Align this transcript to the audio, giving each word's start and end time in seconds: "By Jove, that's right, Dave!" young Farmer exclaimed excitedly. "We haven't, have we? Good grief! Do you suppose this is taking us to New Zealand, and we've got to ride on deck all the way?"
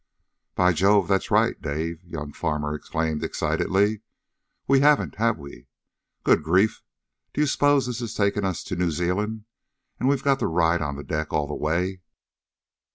"By 0.55 0.73
Jove, 0.73 1.07
that's 1.07 1.29
right, 1.29 1.61
Dave!" 1.61 2.03
young 2.03 2.33
Farmer 2.33 2.73
exclaimed 2.73 3.23
excitedly. 3.23 4.01
"We 4.67 4.79
haven't, 4.79 5.17
have 5.17 5.37
we? 5.37 5.67
Good 6.23 6.41
grief! 6.41 6.81
Do 7.35 7.41
you 7.41 7.45
suppose 7.45 7.85
this 7.85 8.01
is 8.01 8.15
taking 8.15 8.43
us 8.43 8.63
to 8.63 8.75
New 8.75 8.89
Zealand, 8.89 9.45
and 9.99 10.09
we've 10.09 10.23
got 10.23 10.39
to 10.39 10.47
ride 10.47 10.81
on 10.81 10.95
deck 11.05 11.31
all 11.31 11.45
the 11.45 11.53
way?" 11.53 12.01